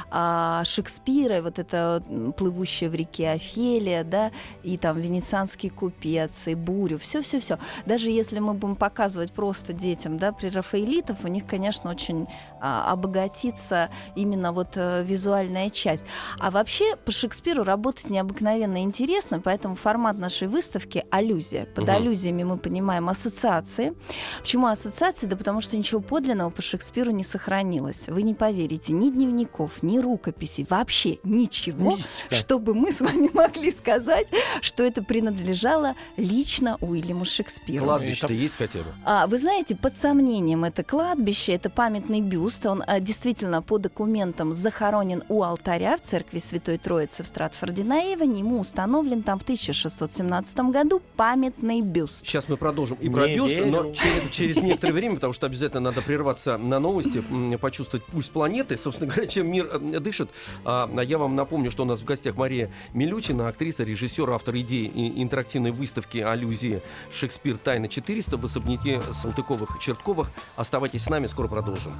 [0.09, 2.03] а, Шекспира, вот это
[2.37, 4.31] плывущая в реке Офелия, да,
[4.63, 7.57] и там венецианский купец, и бурю, все-все-все.
[7.85, 12.27] Даже если мы будем показывать просто детям, да, при Рафаэлитов, у них, конечно, очень
[12.59, 16.05] а, обогатится именно вот а, визуальная часть.
[16.39, 21.65] А вообще по Шекспиру работать необыкновенно интересно, поэтому формат нашей выставки— аллюзия.
[21.65, 21.91] Под угу.
[21.91, 23.93] аллюзиями мы понимаем ассоциации.
[24.41, 25.27] Почему ассоциации?
[25.27, 28.07] Да потому что ничего подлинного по Шекспиру не сохранилось.
[28.07, 32.35] Вы не поверите поверите, ни дневников, ни рукописей, вообще ничего, Мистика.
[32.35, 34.27] чтобы мы с вами могли сказать,
[34.61, 37.85] что это принадлежало лично Уильяму Шекспиру.
[37.85, 38.85] Кладбище-то есть хотя бы?
[39.05, 44.53] А, вы знаете, под сомнением это кладбище, это памятный бюст, он а, действительно по документам
[44.53, 49.43] захоронен у алтаря в церкви Святой Троицы в Стратфорде на Эйвоне, ему установлен там в
[49.43, 52.25] 1617 году памятный бюст.
[52.25, 53.65] Сейчас мы продолжим и про Не бюст, верю.
[53.67, 57.23] но через, через некоторое время, потому что обязательно надо прерваться на новости,
[57.59, 60.29] почувствовать пусть планеты, планеты, собственно говоря, чем мир э, дышит.
[60.65, 64.91] А, я вам напомню, что у нас в гостях Мария Милючина, актриса, режиссер, автор идеи
[65.21, 66.81] интерактивной выставки аллюзии
[67.13, 67.57] «Шекспир.
[67.57, 70.27] Тайна 400» в особняке Салтыковых-Чертковых.
[70.55, 71.93] Оставайтесь с нами, скоро продолжим.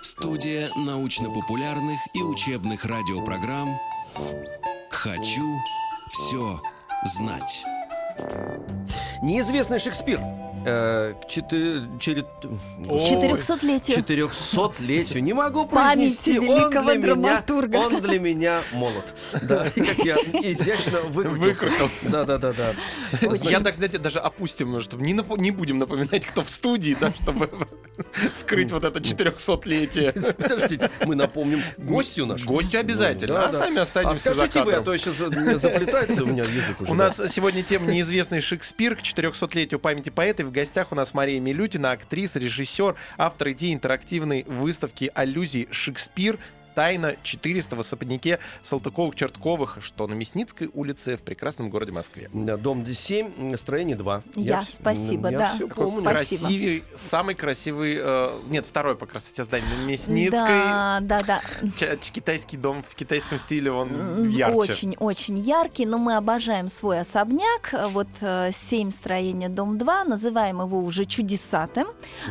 [0.00, 3.68] Студия научно-популярных и учебных радиопрограмм
[4.90, 5.58] «Хочу
[6.08, 6.60] все
[7.04, 7.64] знать».
[9.22, 10.20] Неизвестный Шекспир.
[10.64, 13.96] Э, Четырехсотлетию.
[13.96, 15.22] Четырехсотлетию.
[15.22, 16.34] Не могу произнести.
[16.34, 17.78] Памяти великого он для драматурга.
[17.78, 19.04] Меня, он для меня молод.
[19.42, 21.64] Да, и как я изящно выкрутился.
[21.64, 22.08] выкрутился.
[22.08, 22.74] Да, да, да, да.
[23.42, 27.50] Я так, знаете, даже опустим, чтобы не, не будем напоминать, кто в студии, да, чтобы
[28.34, 30.12] скрыть вот это четырехсотлетие.
[30.12, 32.52] Подождите, мы напомним гостю нашему.
[32.52, 36.80] Гостю обязательно, а сами останемся А скажите вы, а то сейчас заплетается у меня язык
[36.80, 36.90] уже.
[36.90, 41.40] У нас сегодня тема неизвестный Шекспир к четырехсотлетию памяти поэта в гостях у нас Мария
[41.40, 46.38] Милютина, актриса, режиссер, автор идеи интерактивной выставки аллюзий «Шекспир»,
[46.74, 52.30] Тайна 400 в особняке Салтыковых-Чертковых, что на Мясницкой улице в прекрасном городе Москве.
[52.32, 54.22] Да, Дом 7, строение 2.
[54.36, 55.52] Я, вс- спасибо, я да.
[55.58, 56.02] Какой помню.
[56.02, 56.42] Спасибо.
[56.42, 60.30] Красивый, самый красивый, э, нет, второй по красоте здание на Мясницкой.
[60.40, 61.40] Да, да, да.
[61.76, 64.54] Ч- китайский дом в китайском стиле, он ярче.
[64.56, 67.72] Очень, очень яркий, но мы обожаем свой особняк.
[67.90, 71.86] Вот э, 7 строения дом 2, называем его уже чудесатым.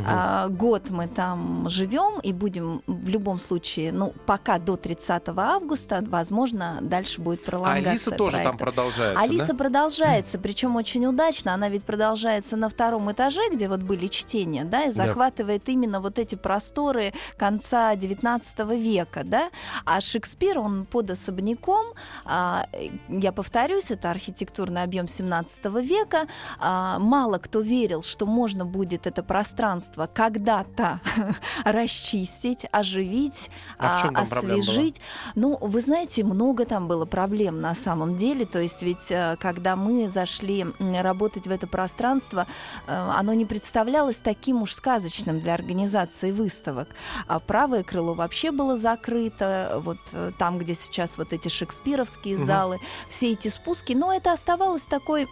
[0.06, 6.02] А, год мы там живем и будем в любом случае, ну, пока до 30 августа,
[6.08, 8.63] возможно, дальше будет А пролонгация Алиса тоже там проекта.
[8.65, 9.54] продолжается, Алиса да?
[9.56, 11.54] продолжается, причем очень удачно.
[11.54, 15.06] Она ведь продолжается на втором этаже, где вот были чтения, да, и Да.
[15.08, 19.50] захватывает именно вот эти просторы конца XIX века, да.
[19.84, 21.88] А Шекспир, он под особняком,
[22.24, 22.67] а,
[23.10, 26.28] я повторюсь, это архитектурный объем XVII века.
[26.58, 31.02] А, мало кто верил, что можно будет это пространство когда-то
[31.65, 34.60] расчистить, оживить, А чём там была?
[34.60, 35.02] освежить.
[35.36, 38.46] Ну, вы знаете, много там было проблем на самом деле.
[38.46, 42.48] То есть ведь э, когда мы зашли работать в это пространство,
[42.88, 46.90] э, оно не представлялось таким уж сказочным для организации выставок.
[47.28, 52.46] А правое крыло вообще было закрыто, вот э, там, где сейчас вот эти шекспировские Мгм.
[52.46, 52.80] залы,
[53.10, 55.28] все эти спуски, но это оставалось такой...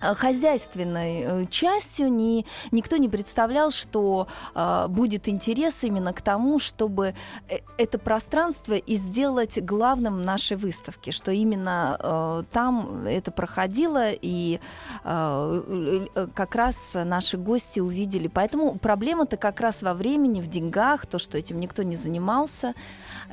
[0.00, 6.58] э, хозяйственной э, частью не, никто не представлял, что э, будет интерес именно к тому,
[6.58, 7.14] чтобы
[7.48, 14.60] э, это пространство и сделать главным нашей выставки, что именно э, там это проходило, и
[15.04, 18.28] э, как раз наши гости увидели.
[18.28, 22.74] Поэтому проблема-то как раз во времени, в деньгах, то, что этим никто не занимался,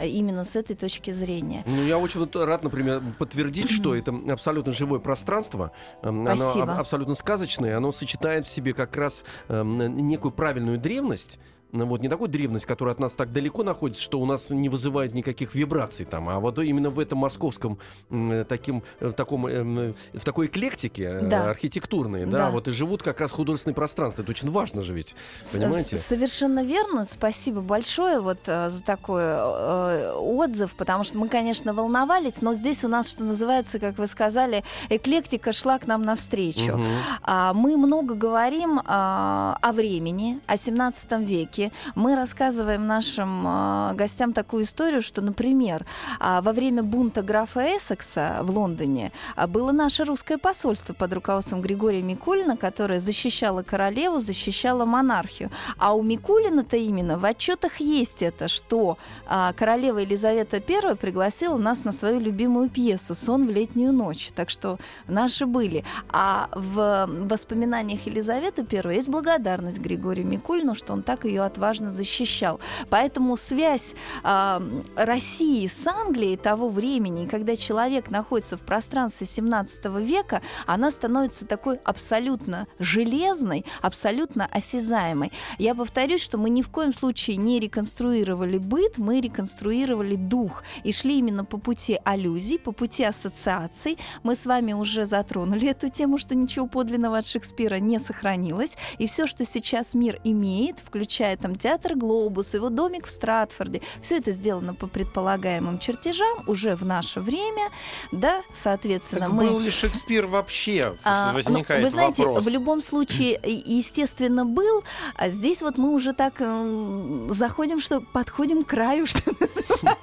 [0.02, 1.64] именно с этой точки зрения.
[1.66, 5.72] Ну, я очень рад, например, подтвердить, что это абсолютно живое пространство.
[6.02, 6.61] Спасибо.
[6.64, 7.78] Аб- абсолютно сказочное.
[7.78, 11.40] Оно сочетает в себе как раз эм, некую правильную древность.
[11.74, 15.14] Вот не такую древность, которая от нас так далеко находится, что у нас не вызывает
[15.14, 17.78] никаких вибраций там, а вот именно в этом московском
[18.10, 21.50] м, таким, э, таком, эм, в такой эклектике э, Да.
[21.50, 22.50] архитектурной, да, Да.
[22.52, 24.22] вот и живут как раз художественные пространства.
[24.22, 25.16] Это очень важно же ведь,
[25.54, 25.96] понимаете?
[25.98, 27.06] с- Совершенно верно.
[27.06, 32.84] Спасибо большое вот э, за такой э, отзыв, потому что мы, конечно, волновались, но здесь
[32.84, 36.74] у нас, что называется, как вы сказали, эклектика шла к нам навстречу.
[36.78, 36.86] Мгм.
[37.24, 41.61] А, Мы много говорим а, о времени, о 17 веке.
[41.96, 45.86] Мы рассказываем нашим а, гостям такую историю, что, например,
[46.20, 51.62] а, во время бунта графа Эссекса в Лондоне а, было наше русское посольство под руководством
[51.62, 55.52] Григория Микулина, которое защищало королеву, защищало монархию.
[55.78, 61.84] А у Микулина-то именно в отчетах есть это, что а, королева Елизавета I пригласила нас
[61.84, 64.32] на свою любимую пьесу «Сон в летнюю ночь».
[64.36, 65.84] Так что наши были.
[66.10, 72.60] А в воспоминаниях Елизаветы I есть благодарность Григорию Микулину, что он так ее отважно защищал.
[72.90, 74.62] Поэтому связь а,
[74.96, 81.78] России с Англией того времени, когда человек находится в пространстве 17 века, она становится такой
[81.84, 85.32] абсолютно железной, абсолютно осязаемой.
[85.58, 90.94] Я повторюсь, что мы ни в коем случае не реконструировали быт, мы реконструировали дух и
[90.94, 93.98] шли именно по пути аллюзий, по пути ассоциаций.
[94.24, 98.78] Мы с вами уже затронули эту тему, что ничего подлинного от Шекспира не сохранилось.
[98.98, 104.18] И все, что сейчас мир имеет, включая там театр Глобус, его домик в Стратфорде, все
[104.18, 107.70] это сделано по предполагаемым чертежам уже в наше время,
[108.12, 109.50] да, соответственно, Так мы...
[109.50, 110.96] был ли Шекспир вообще?
[111.04, 112.46] А, ну, Возникает вы знаете, вопрос.
[112.46, 114.84] в любом случае, естественно, был.
[115.16, 119.98] А здесь вот мы уже так м, заходим, что подходим к краю, что называется.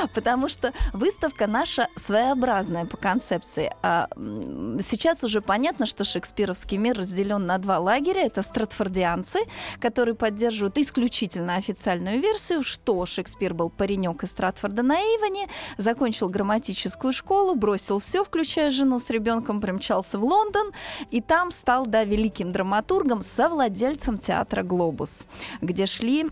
[0.14, 3.72] Потому что выставка наша своеобразная по концепции.
[3.82, 8.26] А, сейчас уже понятно, что шекспировский мир разделен на два лагеря.
[8.26, 9.40] Это стратфордианцы,
[9.80, 17.12] которые поддерживают исключительно официальную версию, что Шекспир был паренек из Стратфорда на Иване, закончил грамматическую
[17.12, 20.72] школу, бросил все, включая жену с ребенком, примчался в Лондон,
[21.10, 25.26] и там стал, да, великим драматургом, совладельцем театра «Глобус»,
[25.60, 26.30] где шли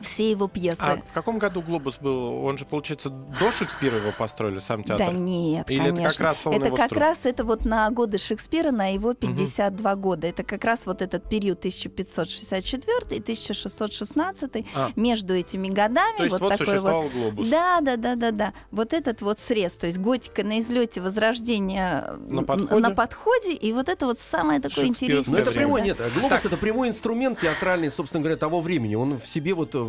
[0.00, 0.80] все его пьесы.
[0.80, 2.44] А в каком году Глобус был?
[2.44, 5.06] Он же, получается, до Шекспира его построили, сам театр?
[5.06, 6.00] Да нет, Или конечно.
[6.00, 7.00] это как раз он это его как строил?
[7.08, 10.26] раз это вот на годы Шекспира, на его 52 года.
[10.26, 14.90] Это как раз вот этот период 1564 и 1616 А.
[14.96, 16.16] между этими годами.
[16.18, 17.48] То есть вот, вот, такой вот Глобус.
[17.48, 18.52] Да, да, да, да, да.
[18.70, 22.80] Вот этот вот срез, то есть готика на излете возрождения На подходе?
[22.80, 25.42] на подходе, и вот это вот самое такое Шекспировское Ну, интересное.
[25.42, 26.44] это прямой, нет, глобус Так.
[26.46, 28.94] это прямой инструмент театральный, собственно говоря, того времени.
[28.94, 29.85] Он в себе вот в-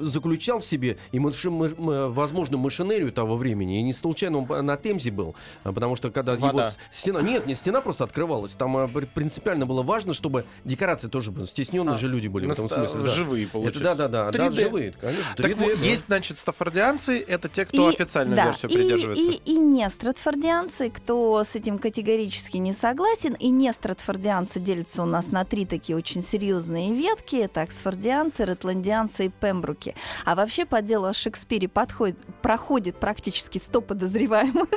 [0.00, 3.78] заключал в себе и, маши- м- м- возможно, машинерию того времени.
[3.80, 6.70] И не случайно он на Темзе был, а, потому что когда его Вода.
[6.70, 7.22] с- стена...
[7.22, 8.52] Нет, не стена просто открывалась.
[8.52, 11.44] Там а, пр- принципиально было важно, чтобы декорации тоже были.
[11.46, 13.00] Стесненные А, же люди были в этом наста- смысле.
[13.02, 13.08] да.
[13.08, 13.82] Живые, Это получается.
[13.82, 14.52] да, да, да, да, 3D.
[14.60, 15.24] живые, конечно.
[15.36, 15.84] Так 3D, вот, да.
[15.86, 19.24] есть, значит, стаффордианцы, это те, кто официальную да, версию и- придерживается.
[19.24, 25.06] И, и, не стратфордианцы, кто с этим категорически не согласен, и не стратфордианцы делятся у
[25.06, 27.36] нас на три такие очень серьезные ветки.
[27.36, 29.94] Это оксфордианцы, ретландианцы и пембруки.
[30.24, 34.68] А вообще по делу о Шекспире подходит, проходит практически 100 подозреваемых,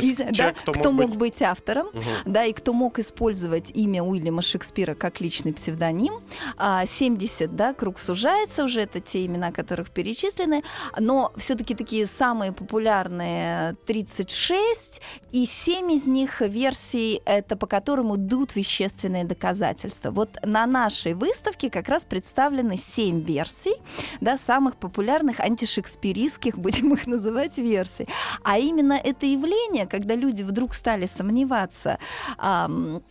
[0.00, 2.02] и, да, человек, кто, мог быть, автором, Мгм.
[2.26, 6.20] да, и кто мог использовать имя Уильяма Шекспира как личный псевдоним.
[6.56, 10.62] А, 70, да, круг сужается уже, это те имена, которых перечислены,
[10.98, 15.00] но все-таки такие самые популярные 36,
[15.32, 20.10] и 7 из них версий, это по которым идут вещественные доказательства.
[20.10, 23.74] Вот на нашей выставке как раз представлены 7 версий,
[24.20, 28.08] да, самых популярных антишекспиристских, будем их называть, версий.
[28.42, 31.98] А именно это явление, когда люди вдруг стали сомневаться,
[32.38, 33.02] ам,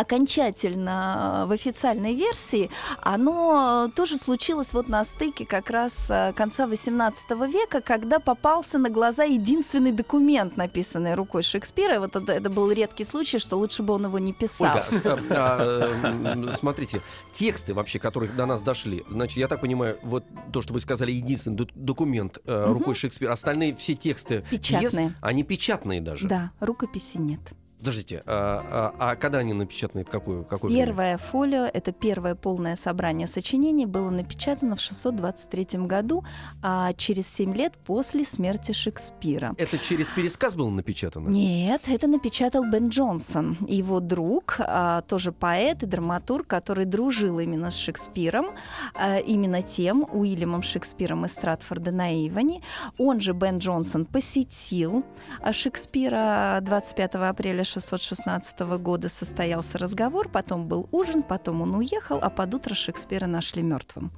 [0.00, 2.70] окончательно в официальной версии,
[3.02, 8.90] оно тоже случилось вот на стыке как раз э, конца XVIII века, когда попался на
[8.90, 11.98] глаза единственный документ, написанный рукой Шекспира.
[12.00, 14.66] Вот это, это был редкий случай, что лучше бы он его не писал.
[14.66, 17.00] Ольга, с- а, смотрите,
[17.32, 21.12] тексты вообще, которые до нас дошли, значит, я так понимаю, вот то, что вы сказали,
[21.12, 25.14] единственный документ э, рукой Шекспира, остальные все тексты Печатные.
[25.20, 26.26] они печатные даже.
[26.28, 27.40] Да, рукописи нет.
[27.78, 30.86] Подождите, а, а- а когда они напечатаны, какое, в какое время?
[30.86, 36.24] Первое фолио, это первое полное собрание сочинений, было напечатано в 623 году,
[36.62, 39.54] а через 7 лет после смерти Шекспира.
[39.58, 41.28] Это через пересказ было напечатано?
[41.28, 47.70] Нет, это напечатал Бен Джонсон, его друг, а, тоже поэт и драматург, который дружил именно
[47.70, 48.46] с Шекспиром,
[48.94, 52.62] а, именно тем Уильямом Шекспиром из Стратфорда на Иване.
[52.98, 55.04] Он же, Бен Джонсон, посетил
[55.42, 62.30] а, Шекспира 25 апреля 616 года состоялся разговор, потом был ужин, потом он уехал, а
[62.30, 64.10] под утро Шекспира нашли мертвым.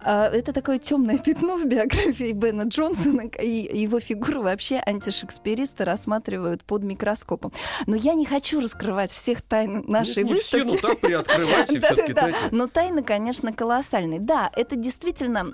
[0.00, 6.64] А, Это такое темное пятно в биографии Бена Джонсона, и его фигуру вообще антишекспиристы рассматривают
[6.64, 7.52] под микроскопом.
[7.86, 10.82] Но я не хочу раскрывать всех тайн нашей Нет, не все, выставки.
[10.82, 12.12] ну так приоткрывайте все-таки.
[12.14, 12.36] Да-да-да.
[12.50, 14.20] Но тайны, конечно, колоссальные.
[14.20, 15.46] Да, это действительно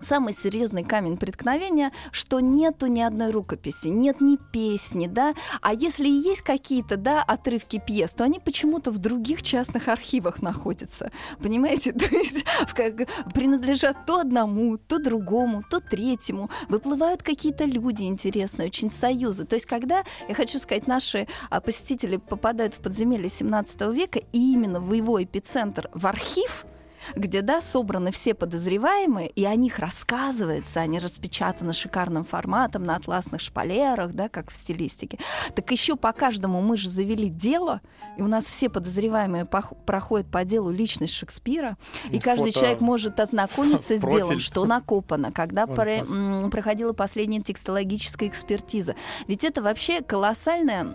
[0.00, 6.08] самый серьезный камень преткновения, что нету ни одной рукописи, нет ни песни, да, а если
[6.08, 11.10] и есть какие-то, да, отрывки пьес, то они почему-то в других частных архивах находятся,
[11.42, 18.68] понимаете, то есть как- принадлежат то одному, то другому, то третьему, выплывают какие-то люди интересные,
[18.68, 23.80] очень союзы, то есть когда, я хочу сказать, наши а, посетители попадают в подземелье 17
[23.92, 26.64] века, и именно в его эпицентр, в архив,
[27.14, 33.40] где, да, собраны все подозреваемые, и о них рассказывается, они распечатаны шикарным форматом на атласных
[33.40, 35.18] шпалерах, да, как в стилистике.
[35.54, 37.80] Так еще по каждому мы же завели дело,
[38.16, 41.76] и у нас все подозреваемые проходят по делу личность Шекспира,
[42.10, 44.18] и каждый Фото- человек может ознакомиться с профиль.
[44.18, 48.94] делом, что накопано, когда проходила последняя текстологическая экспертиза.
[49.26, 50.94] Ведь это вообще колоссальная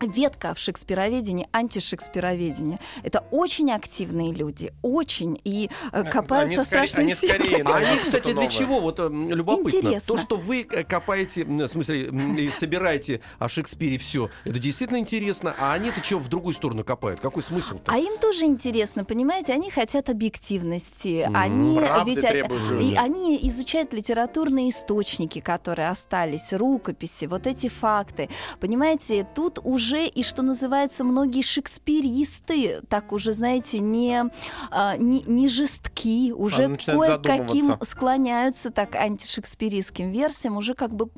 [0.00, 2.78] ветка в шекспироведении, антишекспироведении.
[3.02, 7.34] Это очень активные люди, очень, и э, копают они со скорее- страшной они силой.
[7.38, 8.48] скорее А они, кстати, для новое.
[8.50, 8.80] чего?
[8.80, 9.78] Вот м, любопытно.
[9.88, 10.16] Интересно.
[10.16, 15.54] То, что вы э, копаете, в смысле, и собираете о Шекспире все, это действительно интересно.
[15.58, 17.20] А они-то чего в другую сторону копают?
[17.20, 17.90] Какой смысл-то?
[17.92, 22.94] А им тоже интересно, понимаете, они хотят объективности, М, они правды ведь а- требуют и
[22.96, 28.28] они изучают литературные источники, которые остались, рукописи, вот эти факты.
[28.60, 34.24] Понимаете, тут уже и что называется многие шекспиристы, так уже знаете, не
[34.70, 41.08] а, не, не жестки, уже кое-каким склоняются так антишекспиристским версиям, уже как бы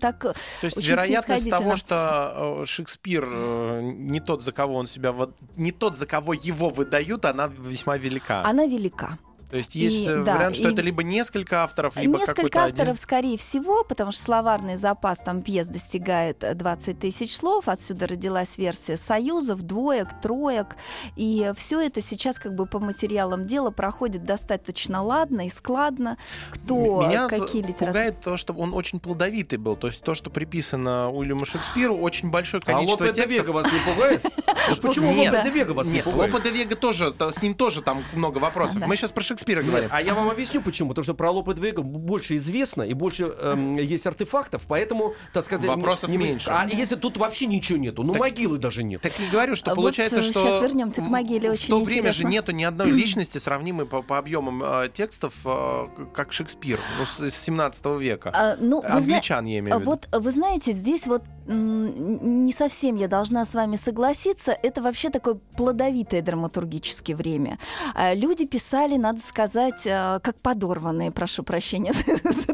[0.00, 5.14] так То есть вероятность того, что э, Шекспир э, не тот, за кого он себя,
[5.56, 8.44] не тот, за кого его выдают, она весьма велика.
[8.44, 9.18] она велика.
[9.50, 12.64] То есть есть И- э, да, вариант, что и- это либо несколько авторов, либо Несколько
[12.64, 12.96] авторов, один.
[13.02, 17.68] скорее всего, потому что словарный запас там пьес достигает э, 20 тысяч слов.
[17.68, 20.76] Отсюда родилась версия союзов, двоек, троек.
[21.16, 26.16] И все это сейчас как бы по материалам дела проходит достаточно ладно и складно.
[26.52, 27.88] Кто, Меня за- какие литературы...
[27.88, 29.74] пугает то, что он очень плодовитый был.
[29.74, 33.46] То есть то, что приписано Уильяму Шекспиру, очень большое А количество Лопе де текстов.
[33.48, 34.22] Вега вас не пугает?
[34.82, 35.08] Почему.
[35.12, 36.32] Лопе де Вега вас не пугает?
[36.32, 38.78] Лопе де Вега тоже, то- с ним тоже там много вопросов.
[38.78, 38.86] Да.
[38.86, 39.88] Мы сейчас про Шекспира Шекспира говорим.
[39.90, 40.90] А я вам объясню почему.
[40.90, 45.66] Потому что про Лопе Двейга больше известно и больше эм, есть артефактов, поэтому, так сказать...
[45.66, 46.50] Вопросов не- меньше.
[46.50, 48.02] А если тут вообще ничего нету?
[48.02, 49.00] Ну, Так- могилы даже нет.
[49.00, 51.68] Так и говорю, что А вот, получается, э, что щас вернемся к могиле, в очень
[51.68, 52.28] то время же интересно.
[52.28, 57.32] нету ни одной личности, сравнимой по, по объемам э, текстов, э, как Шекспир, ну, с,
[57.34, 58.30] с 17 века.
[58.34, 59.90] А, ну, вы зна- Англичан, я имею в виду.
[59.90, 64.52] Вот вы знаете, здесь вот не совсем я должна с вами согласиться.
[64.62, 67.58] Это вообще такое плодовитое драматургическое время.
[67.94, 71.92] А, Люди писали, надо сказать, а, как подорванные, прошу прощения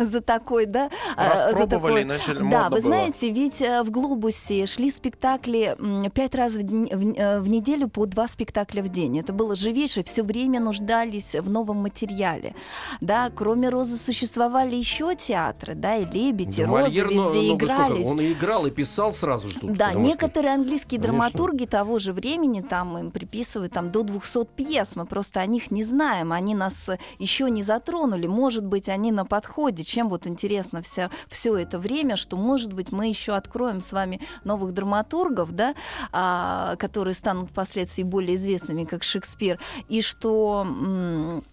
[0.04, 2.80] за такой, за да, за Распробовали, такой- начали, Да, вы было.
[2.80, 5.76] знаете, ведь э, в Глобусе шли спектакли
[6.14, 9.18] пять раз в, дн- в э, в неделю по два спектакля в день.
[9.18, 12.54] Это было живейшее, все время нуждались в новом материале.
[13.00, 17.58] Да, кроме Розы существовали еще театры, да, и Лебедь, и Да, Мольер, ну, везде вы
[17.58, 18.06] сколько, игрались.
[18.06, 19.72] Он и играл, и писал сразу же тут.
[19.74, 21.18] Да, потому что- некоторые английские Конечно.
[21.30, 24.96] драматурги того же времени там им приписывают там до 200 пьес.
[24.96, 26.88] Мы просто о них не знаем, они нас
[27.18, 28.26] еще не затронули.
[28.26, 29.84] Может быть, они на подходе.
[29.90, 34.20] Чем вот интересно все, все это время, что, может быть, мы еще откроем с вами
[34.44, 35.74] новых драматургов, да,
[36.12, 40.64] а, которые станут впоследствии более известными, как Шекспир, и что...
[40.64, 41.44] м,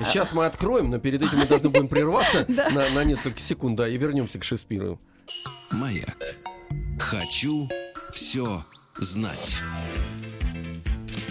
[0.00, 3.88] Сейчас мы откроем, но перед этим мы должны будем прерваться на, на несколько секунд, да,
[3.88, 5.00] и вернемся к Шекспиру.
[5.70, 6.36] Маяк.
[6.98, 7.70] Хочу
[8.12, 8.62] все
[8.98, 9.56] знать.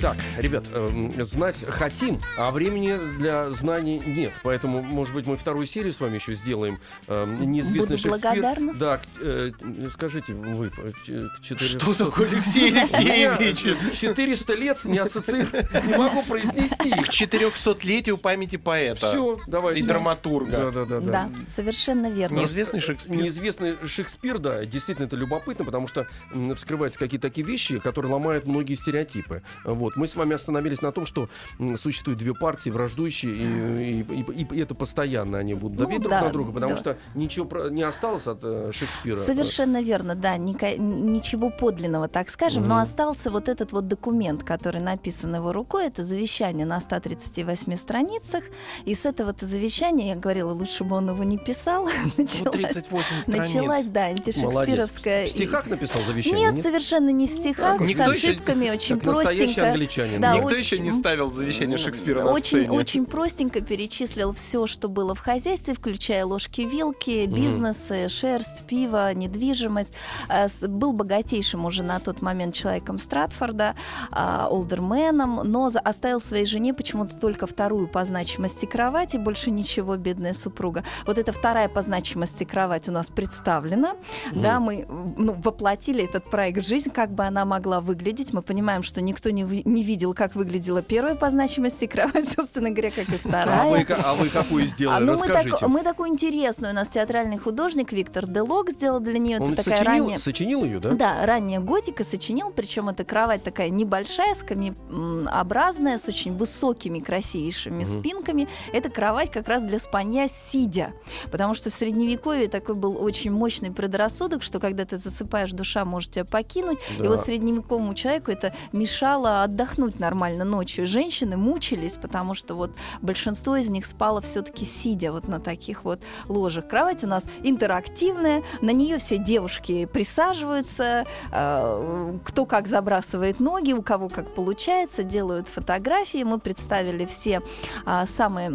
[0.01, 4.31] Так, ребят, эм, знать хотим, а времени для знаний нет.
[4.43, 6.79] Поэтому, может быть, мы вторую серию с вами еще сделаем.
[7.07, 8.11] Эм, неизвестный Буду Шекспир.
[8.21, 8.73] благодарна.
[8.75, 9.51] Да, э,
[9.91, 13.97] скажите вы, э, ч- к 400 Что такое, Алексей Алексеевич?
[13.97, 16.91] 400 лет не ассоциирую, не могу произнести.
[16.91, 19.79] К 400-летию памяти поэта Все, давайте.
[19.79, 20.69] и драматурга.
[20.71, 20.99] Да, да, да.
[20.99, 22.39] Да, совершенно верно.
[22.39, 23.15] Неизвестный Шекспир.
[23.15, 28.45] Неизвестный Шекспир, да, действительно это любопытно, потому что м, вскрываются какие-то такие вещи, которые ломают
[28.45, 29.41] многие стереотипы.
[29.63, 29.86] Вот.
[29.95, 31.29] Мы с вами остановились на том, что
[31.77, 36.11] существует две партии враждующие, и, и- и- и это постоянно они будут Ну давить друг
[36.11, 36.77] да, на друга, потому да.
[36.79, 39.17] что ничего не осталось от э, Шекспира.
[39.17, 42.83] Совершенно верно, да, ника- ничего подлинного, так скажем, но Мгм.
[42.83, 48.43] остался вот этот вот документ, который написан его рукой, это завещание на 138 страницах,
[48.85, 51.85] и с этого-то завещания, я говорила, лучше бы он его не писал,
[52.17, 53.27] Ну, началась, 38 страниц.
[53.53, 54.27] началась, да, Молодец.
[54.37, 55.25] антишекспировская...
[55.25, 56.51] В стихах написал завещание?
[56.51, 59.71] Нет, совершенно не в стихах, Никто с еще- ошибками, очень Как настоящий простенько.
[59.77, 60.19] Англичанин.
[60.21, 62.71] Да, Никто очень- еще не ставил завещание Шекспира на очень, сцене.
[62.71, 67.35] очень простенько перечислил все, что было в хозяйстве, включая ложки-вилки, Мгм.
[67.35, 69.93] бизнесы, шерсть, пиво, недвижимость.
[70.29, 73.75] Э, Был богатейшим уже на тот момент человеком Стратфорда,
[74.11, 79.95] а, олдерменом, но оставил своей жене почему-то только вторую по значимости кровать и больше ничего,
[79.97, 80.83] бедная супруга.
[81.05, 83.95] Вот эта вторая по значимости кровать у нас представлена.
[84.31, 84.41] Мгм.
[84.41, 84.85] Да, мы
[85.17, 88.33] ну, воплотили этот проект в жизнь, как бы она могла выглядеть.
[88.33, 92.91] Мы понимаем, что никто не, не видел, как выглядела первая по значимости кровать, собственно говоря,
[92.91, 93.69] как и А вторая.
[93.69, 95.03] вы, ка- а вы какую А, сделали?
[95.03, 95.57] ну, мы, Расскажите.
[95.57, 96.71] так- мы такую интересную.
[96.73, 99.39] У нас театральный художник Виктор Делок сделал для нее.
[99.39, 100.17] Он Это такая сочинил, ранняя...
[100.19, 100.91] сочинил ее, да?
[100.93, 107.99] Да, ранняя готика сочинил, причем эта кровать такая небольшая, скамьеобразная, с очень высокими, красивейшими Мгм.
[107.99, 108.47] спинками.
[108.73, 110.93] Это кровать как раз для спанья сидя,
[111.31, 116.11] потому что в средневековье такой был очень мощный предрассудок, что когда ты засыпаешь, душа может
[116.11, 117.09] тебя покинуть, и Да.
[117.09, 120.85] вот средневековому человеку это мешало отдохнуть нормально ночью.
[120.85, 125.99] Женщины мучились, потому что вот большинство из них спало все-таки сидя вот на таких вот
[126.27, 126.67] ложах.
[126.67, 133.81] Кровать у нас интерактивная, на нее все девушки присаживаются, э, кто как забрасывает ноги, у
[133.81, 136.23] кого как получается, делают фотографии.
[136.23, 137.41] Мы представили все
[137.85, 138.51] а, самые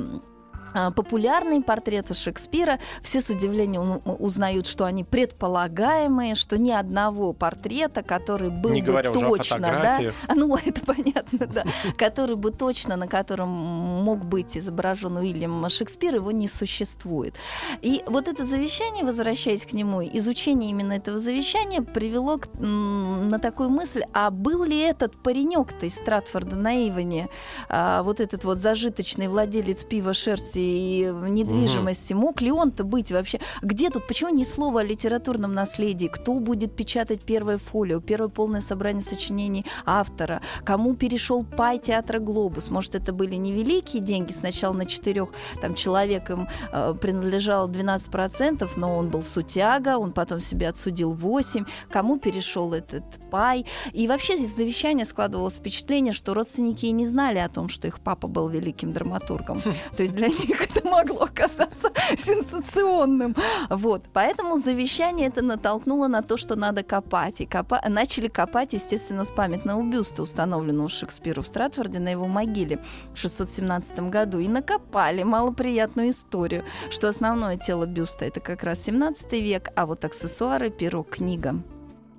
[0.72, 2.78] популярные портреты Шекспира.
[3.02, 9.02] Все с удивлением узнают, что они предполагаемые, что ни одного портрета, который был Не бы
[9.12, 11.64] точно, да, а, ну это понятно, да,
[11.96, 17.34] который бы точно, на котором мог быть изображен Уильям Шекспир, его не существует.
[17.80, 23.70] И вот это завещание, возвращаясь к нему, изучение именно этого завещания привело к, на такую
[23.70, 27.28] мысль, а был ли этот паренек-то из Стратфорда на Иване,
[27.68, 33.40] а, вот этот вот зажиточный владелец пива, шерсти и недвижимости, мог ли он-то быть вообще?
[33.62, 36.06] Где тут, почему ни слова о литературном наследии?
[36.06, 40.40] Кто будет печатать первое фолио, первое полное собрание сочинений автора?
[40.64, 42.70] Кому перешел пай театра «Глобус»?
[42.70, 48.96] Может, это были невеликие деньги, сначала на четырех там, человек им э, принадлежало 12%, но
[48.96, 51.64] он был сутяга, он потом себе отсудил 8.
[51.90, 53.66] Кому перешел этот пай?
[53.92, 58.00] И вообще здесь завещание складывалось впечатление, что родственники и не знали о том, что их
[58.00, 59.62] папа был великим драматургом.
[59.96, 63.34] То есть для них них это могло оказаться сенсационным.
[63.70, 64.04] Вот.
[64.12, 67.40] Поэтому завещание это натолкнуло на то, что надо копать.
[67.40, 67.82] И копа...
[67.88, 72.78] начали копать, естественно, с памятного бюста, установленного Шекспиру в Стратфорде на его могиле
[73.14, 74.38] в 617 году.
[74.38, 80.04] И накопали малоприятную историю, что основное тело бюста это как раз 17 век, а вот
[80.04, 81.62] аксессуары, перо, книга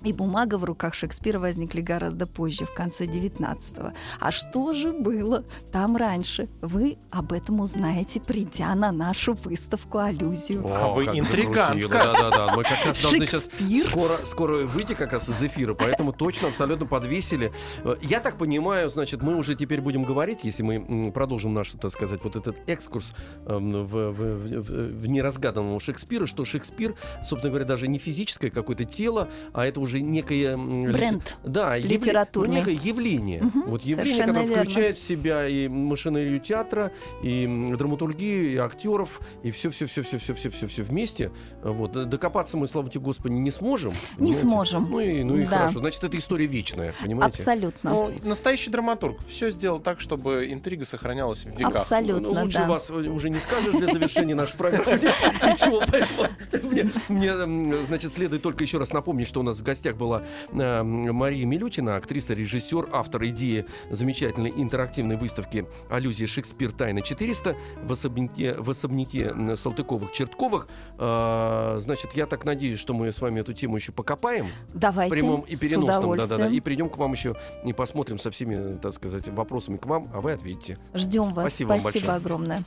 [0.04, 3.92] и бумага в руках Шекспира возникли гораздо позже, в конце 19-го.
[4.20, 6.48] А что же было там раньше?
[6.60, 10.64] Вы об этом узнаете, придя на нашу выставку «Аллюзию».
[10.68, 11.88] А вы интригантка.
[11.88, 13.86] Да-да-да, мы как раз должны сейчас Шекспир?
[13.86, 17.52] скоро, скоро выйти как раз из эфира, поэтому точно абсолютно подвесили.
[18.02, 22.22] Я так понимаю, значит, мы уже теперь будем говорить, если мы продолжим наш, так сказать,
[22.24, 23.12] вот этот экскурс
[23.46, 26.94] эм, в, в- в- в неразгаданного Шекспира, что Шекспир,
[27.24, 30.52] собственно говоря, даже не физическое какое-то тело, а это уже некое...
[30.54, 31.36] м, лите- Бренд.
[31.44, 32.48] Да, явле- литературный.
[32.48, 33.42] ну, некое явление.
[33.42, 34.64] Мгм, вот явление, совершенно которое верно.
[34.64, 36.92] включает в себя и машинерию театра,
[37.22, 41.30] и драматургию, и актеров, и все, все, все, все, все, все, все, все вместе.
[41.62, 43.92] Вот докопаться мы, слава тебе, Господи, не сможем.
[43.92, 44.40] Не понимаете?
[44.40, 44.90] сможем.
[44.90, 45.50] Ну и, ну и Да.
[45.58, 45.78] хорошо.
[45.80, 47.38] Значит, это история вечная, понимаете?
[47.42, 47.90] Абсолютно.
[47.90, 51.82] Ну, настоящий драматург все сделал так, чтобы интрига сохранялась в веках.
[51.82, 52.66] Абсолютно, Ну, лучше да.
[52.68, 54.92] вас э, уже не скажешь для завершения нашей программы.
[55.02, 56.28] Ничего, поэтому
[57.08, 60.22] мне, значит, следует только еще раз напомнить, что у нас в гостях была
[60.52, 66.72] э, Мария Милютина, актриса, режиссер, автор идеи замечательной интерактивной выставки «Аллюзия Шекспир.
[66.72, 70.66] Тайна 400» в особняке, в особняке Салтыковых-Чертковых.
[70.98, 75.40] Э, Значит, я так надеюсь, что мы с вами эту тему еще покопаем Давайте прямом
[75.42, 76.52] и с переносном, да-да-да, удовольствием.
[76.52, 80.20] и придем к вам еще и посмотрим со всеми, так сказать, вопросами к вам, а
[80.20, 80.78] вы ответите.
[80.94, 81.48] Ждем вас.
[81.48, 82.10] Спасибо вам большое.
[82.10, 82.62] огромное.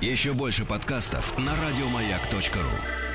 [0.00, 3.11] Еще больше подкастов на радиомаяк.ру.